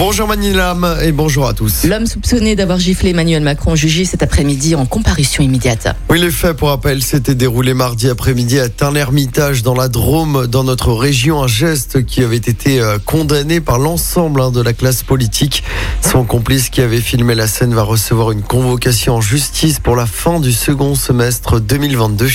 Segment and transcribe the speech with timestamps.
[0.00, 1.84] Bonjour Manilam et bonjour à tous.
[1.84, 5.94] L'homme soupçonné d'avoir giflé Emmanuel Macron jugé cet après-midi en comparution immédiate.
[6.08, 10.64] Oui, les faits, pour rappel, s'étaient déroulés mardi après-midi à Tain-l'Hermitage dans la Drôme, dans
[10.64, 11.42] notre région.
[11.42, 15.64] Un geste qui avait été euh, condamné par l'ensemble hein, de la classe politique.
[16.00, 20.06] Son complice qui avait filmé la scène va recevoir une convocation en justice pour la
[20.06, 22.26] fin du second semestre 2022.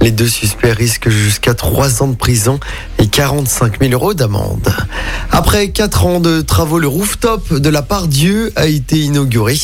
[0.00, 2.60] Les deux suspects risquent jusqu'à trois ans de prison
[2.98, 4.72] et 45 000 euros d'amende.
[5.32, 9.56] Après quatre ans de travaux, le rooftop de la part Dieu a été inauguré.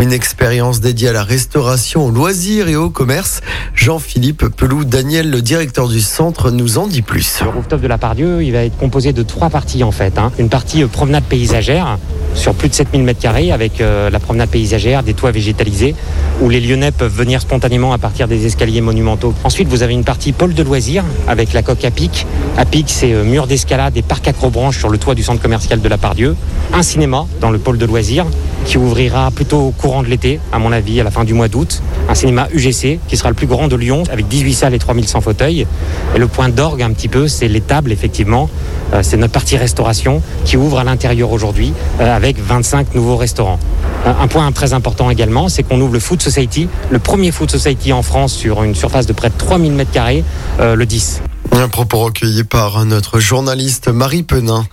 [0.00, 3.42] Une expérience dédiée à la restauration, au loisirs et au commerce.
[3.76, 7.42] Jean-Philippe Pelou, Daniel, le directeur du centre, nous en dit plus.
[7.42, 10.18] Rooftop de la Pardieu, il va être composé de trois parties en fait.
[10.18, 10.32] hein.
[10.40, 11.96] Une partie euh, promenade paysagère
[12.34, 15.94] sur plus de 7000 m2 avec euh, la promenade paysagère, des toits végétalisés
[16.40, 19.34] où les Lyonnais peuvent venir spontanément à partir des escaliers monumentaux.
[19.44, 22.26] Ensuite, vous avez une partie pôle de loisirs avec la coque à pic.
[22.56, 25.80] À pic, c'est euh, mur d'escalade et parc acrobranche sur le toit du centre commercial
[25.80, 26.36] de la Pardieu.
[26.72, 28.26] Un cinéma dans le pôle de loisirs
[28.64, 31.48] qui ouvrira plutôt au courant de l'été, à mon avis, à la fin du mois
[31.48, 31.82] d'août.
[32.08, 35.20] Un cinéma UGC qui sera le plus grand de Lyon avec 18 salles et 3100
[35.20, 35.66] fauteuils.
[36.14, 38.48] Et le point d'orgue un petit peu, c'est les tables, effectivement.
[38.92, 43.58] Euh, c'est notre partie restauration qui ouvre à l'intérieur aujourd'hui euh, avec 25 nouveaux restaurants.
[44.06, 47.50] Euh, Un point très important également, c'est qu'on ouvre le Food Society, le premier Food
[47.50, 50.22] Society en France sur une surface de près de 3000 m2
[50.60, 51.22] euh, le 10.
[51.52, 54.64] Un propos recueilli par notre journaliste Marie Penin.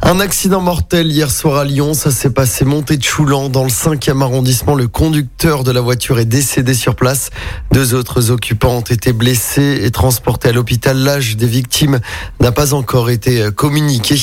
[0.00, 3.70] Un accident mortel hier soir à Lyon, ça s'est passé montée de Choulan dans le
[3.70, 4.74] 5e arrondissement.
[4.74, 7.30] Le conducteur de la voiture est décédé sur place.
[7.72, 10.96] Deux autres occupants ont été blessés et transportés à l'hôpital.
[10.98, 11.98] L'âge des victimes
[12.40, 14.16] n'a pas encore été communiqué.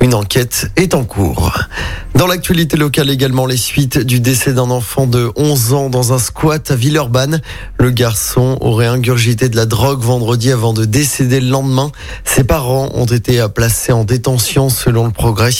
[0.00, 1.52] Une enquête est en cours.
[2.14, 6.18] Dans l'actualité locale également, les suites du décès d'un enfant de 11 ans dans un
[6.18, 7.42] squat à Villeurbanne.
[7.78, 11.90] Le garçon aurait ingurgité de la drogue vendredi avant de décéder le lendemain.
[12.24, 15.50] Ses parents ont été placés en détention selon le progrès.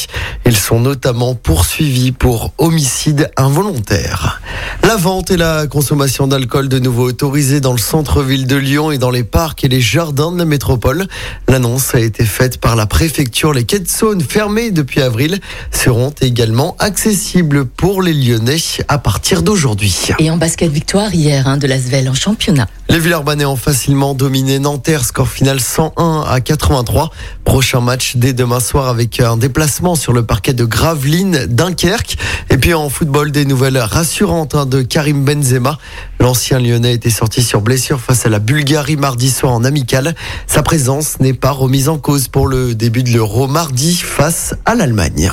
[0.44, 4.40] Ils sont notamment poursuivis pour homicide involontaire.
[4.82, 8.98] La vente et la consommation d'alcool de nouveau autorisées dans le centre-ville de Lyon et
[8.98, 11.06] dans les parcs et les jardins de la métropole.
[11.48, 13.52] L'annonce a été faite par la préfecture.
[13.52, 18.56] Les quais de Saône fermés depuis avril seront également accessibles pour les Lyonnais
[18.88, 19.94] à partir d'aujourd'hui.
[20.18, 22.68] Et en basket victoire hier hein, de l'Asvel en championnat.
[22.88, 27.10] Les Villeurbanais ont facilement dominé Nanterre, score final 101 à 83.
[27.44, 32.16] Prochain match dès demain soir avec un déplacement sur le parquet de Gravelines, Dunkerque.
[32.48, 35.76] Et puis en football, des nouvelles rassurantes hein, de Karim Benzema.
[36.18, 40.14] L'ancien Lyonnais était sorti sur blessure face à la Bulgarie mardi soir en amical.
[40.46, 44.74] Sa présence n'est pas remise en cause pour le début de l'Euro mardi face à
[44.74, 45.30] l'Allemagne.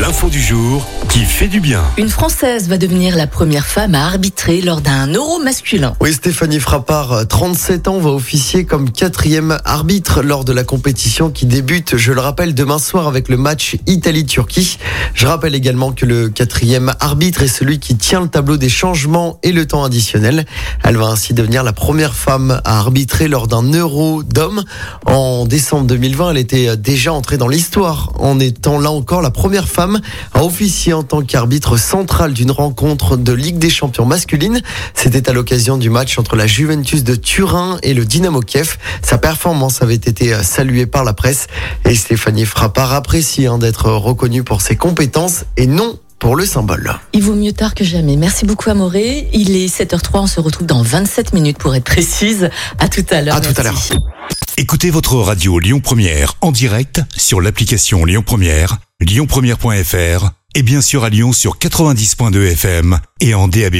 [0.00, 1.82] L'info du jour qui fait du bien.
[1.96, 5.94] Une Française va devenir la première femme à arbitrer lors d'un euro masculin.
[6.00, 11.44] Oui, Stéphanie Frappard, 37 ans, va officier comme quatrième arbitre lors de la compétition qui
[11.44, 14.78] débute, je le rappelle, demain soir avec le match Italie-Turquie.
[15.12, 19.38] Je rappelle également que le quatrième arbitre est celui qui tient le tableau des changements
[19.42, 20.46] et le temps additionnel.
[20.84, 24.62] Elle va ainsi devenir la première femme à arbitrer lors d'un euro d'hommes.
[25.04, 29.68] En décembre 2020, elle était déjà entrée dans l'histoire en étant là encore la première
[29.68, 30.00] femme
[30.32, 34.60] à officier en tant qu'arbitre central d'une rencontre de Ligue des champions masculine.
[34.94, 38.78] C'était à l'occasion du match entre la Juventus de Turin et le Dynamo Kiev.
[39.02, 41.46] Sa performance avait été saluée par la presse
[41.84, 46.94] et Stéphanie Frappard apprécie hein, d'être reconnue pour ses compétences et non pour le symbole.
[47.12, 48.16] Il vaut mieux tard que jamais.
[48.16, 49.28] Merci beaucoup Amoré.
[49.32, 52.50] Il est 7h03, on se retrouve dans 27 minutes pour être précise.
[52.78, 53.36] À tout à l'heure.
[53.36, 53.94] À tout à Merci.
[54.58, 61.04] Écoutez votre radio Lyon Première en direct sur l'application Lyon Première, lyonpremière.fr et bien sûr
[61.04, 63.76] à Lyon sur 90.2 FM et en DAB+.